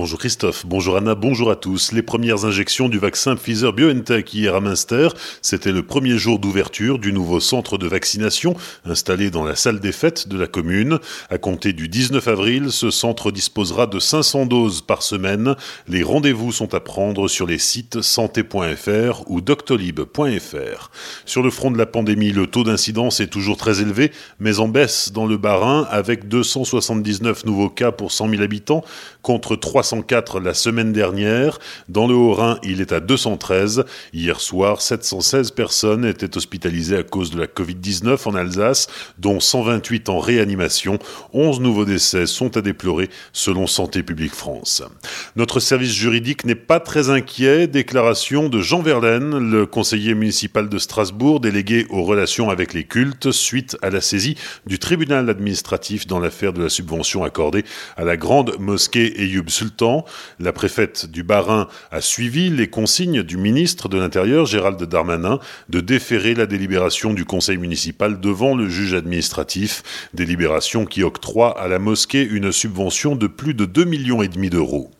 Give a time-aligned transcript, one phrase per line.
[0.00, 1.92] Bonjour Christophe, bonjour Anna, bonjour à tous.
[1.92, 5.08] Les premières injections du vaccin Pfizer BioNTech hier à Münster,
[5.42, 9.92] c'était le premier jour d'ouverture du nouveau centre de vaccination installé dans la salle des
[9.92, 11.00] fêtes de la commune.
[11.28, 15.54] À compter du 19 avril, ce centre disposera de 500 doses par semaine.
[15.86, 20.90] Les rendez-vous sont à prendre sur les sites santé.fr ou doctolib.fr.
[21.26, 24.68] Sur le front de la pandémie, le taux d'incidence est toujours très élevé, mais en
[24.68, 28.82] baisse dans le Bas-Rhin avec 279 nouveaux cas pour 100 000 habitants
[29.20, 29.89] contre 300
[30.42, 31.58] la semaine dernière.
[31.88, 33.84] Dans le Haut-Rhin, il est à 213.
[34.12, 38.86] Hier soir, 716 personnes étaient hospitalisées à cause de la Covid-19 en Alsace,
[39.18, 40.98] dont 128 en réanimation.
[41.32, 44.82] 11 nouveaux décès sont à déplorer selon Santé publique France.
[45.34, 47.66] Notre service juridique n'est pas très inquiet.
[47.66, 53.32] Déclaration de Jean Verlaine, le conseiller municipal de Strasbourg, délégué aux relations avec les cultes,
[53.32, 54.36] suite à la saisie
[54.66, 57.64] du tribunal administratif dans l'affaire de la subvention accordée
[57.96, 59.79] à la grande mosquée Eyub Sultan
[60.38, 65.80] la préfète du Bas-Rhin a suivi les consignes du ministre de l'Intérieur, Gérald Darmanin, de
[65.80, 69.82] déférer la délibération du conseil municipal devant le juge administratif,
[70.14, 74.20] délibération qui octroie à la mosquée une subvention de plus de 2 millions
[74.50, 74.90] d'euros.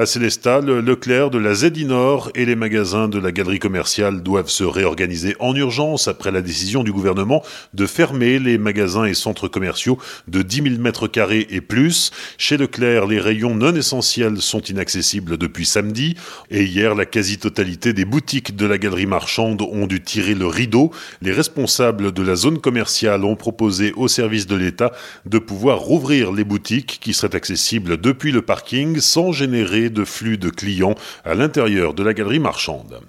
[0.00, 4.48] À Célestat, le Leclerc de la Zedinor et les magasins de la galerie commerciale doivent
[4.48, 7.42] se réorganiser en urgence après la décision du gouvernement
[7.74, 12.12] de fermer les magasins et centres commerciaux de 10 000 mètres carrés et plus.
[12.38, 16.16] Chez Leclerc, les rayons non essentiels sont inaccessibles depuis samedi
[16.50, 20.92] et hier la quasi-totalité des boutiques de la galerie marchande ont dû tirer le rideau.
[21.20, 24.92] Les responsables de la zone commerciale ont proposé au service de l'État
[25.26, 30.38] de pouvoir rouvrir les boutiques qui seraient accessibles depuis le parking sans générer de flux
[30.38, 33.00] de clients à l'intérieur de la galerie marchande.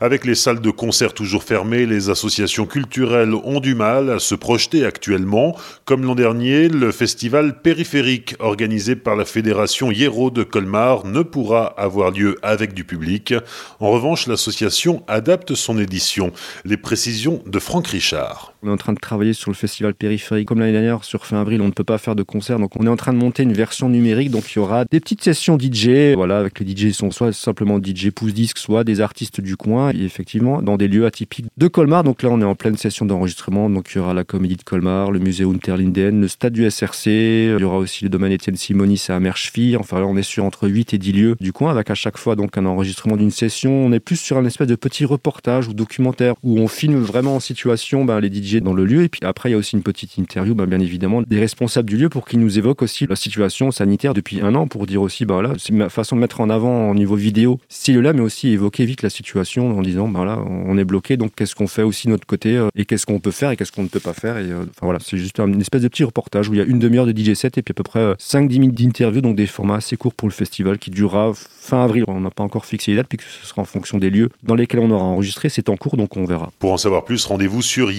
[0.00, 4.34] Avec les salles de concert toujours fermées, les associations culturelles ont du mal à se
[4.34, 11.06] projeter actuellement, comme l'an dernier, le festival périphérique organisé par la fédération Hiero de Colmar
[11.06, 13.34] ne pourra avoir lieu avec du public.
[13.78, 16.32] En revanche, l'association adapte son édition.
[16.64, 18.49] Les précisions de Franck Richard.
[18.62, 20.48] On est en train de travailler sur le festival périphérique.
[20.48, 22.58] Comme l'année dernière, sur fin avril, on ne peut pas faire de concert.
[22.58, 24.30] Donc, on est en train de monter une version numérique.
[24.30, 26.14] Donc, il y aura des petites sessions DJ.
[26.14, 29.92] Voilà, avec les DJ, sont soit simplement DJ pouce disque, soit des artistes du coin.
[29.92, 32.04] Et effectivement, dans des lieux atypiques de Colmar.
[32.04, 33.70] Donc, là, on est en pleine session d'enregistrement.
[33.70, 37.06] Donc, il y aura la Comédie de Colmar, le musée Unterlinden, le stade du SRC.
[37.06, 39.76] Il y aura aussi le domaine Étienne Simonis à Amerschfi.
[39.78, 42.18] Enfin, là, on est sur entre 8 et 10 lieux du coin, avec à chaque
[42.18, 43.72] fois donc un enregistrement d'une session.
[43.72, 47.36] On est plus sur un espèce de petit reportage ou documentaire où on filme vraiment
[47.36, 49.04] en situation ben, les DJ dans le lieu.
[49.04, 51.88] Et puis après, il y a aussi une petite interview, ben, bien évidemment, des responsables
[51.88, 55.02] du lieu pour qu'ils nous évoquent aussi la situation sanitaire depuis un an pour dire
[55.02, 58.12] aussi, ben voilà, c'est ma façon de mettre en avant au niveau vidéo si là,
[58.12, 61.54] mais aussi évoquer vite la situation en disant, ben là, on est bloqué, donc qu'est-ce
[61.54, 63.82] qu'on fait aussi de notre côté euh, et qu'est-ce qu'on peut faire et qu'est-ce qu'on
[63.82, 64.38] ne peut pas faire.
[64.38, 66.64] Et euh, enfin voilà, c'est juste une espèce de petit reportage où il y a
[66.64, 69.36] une demi-heure de DJ set et puis à peu près 5-10 euh, minutes d'interview, donc
[69.36, 72.04] des formats assez courts pour le festival qui durera fin avril.
[72.08, 74.54] On n'a pas encore fixé les dates puisque ce sera en fonction des lieux dans
[74.54, 75.48] lesquels on aura enregistré.
[75.48, 76.50] C'est en cours, donc on verra.
[76.58, 77.90] Pour en savoir plus, rendez-vous sur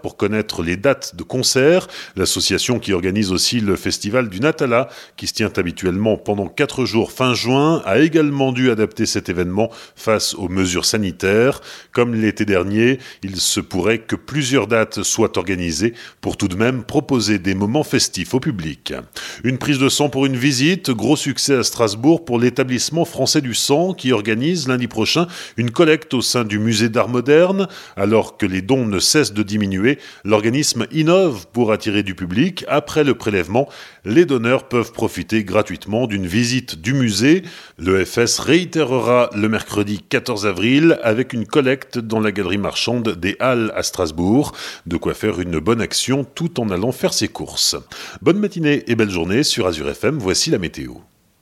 [0.00, 1.88] pour connaître les dates de concert.
[2.14, 7.10] L'association qui organise aussi le festival du Natala, qui se tient habituellement pendant 4 jours
[7.10, 11.60] fin juin, a également dû adapter cet événement face aux mesures sanitaires.
[11.92, 16.84] Comme l'été dernier, il se pourrait que plusieurs dates soient organisées pour tout de même
[16.84, 18.94] proposer des moments festifs au public.
[19.42, 23.54] Une prise de sang pour une visite, gros succès à Strasbourg pour l'établissement français du
[23.54, 25.26] sang qui organise lundi prochain
[25.56, 27.66] une collecte au sein du musée d'art moderne.
[27.96, 32.64] Alors que les dons ne cessent de diminuer, l'organisme innove pour attirer du public.
[32.68, 33.68] Après le prélèvement,
[34.04, 37.42] les donneurs peuvent profiter gratuitement d'une visite du musée.
[37.78, 43.36] Le FS réitérera le mercredi 14 avril avec une collecte dans la galerie marchande des
[43.40, 44.52] Halles à Strasbourg.
[44.84, 47.76] De quoi faire une bonne action tout en allant faire ses courses.
[48.20, 50.92] Bonne matinée et belle journée sur Azure FM, voici la météo.